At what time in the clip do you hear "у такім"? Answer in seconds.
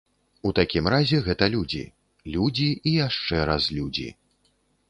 0.49-0.87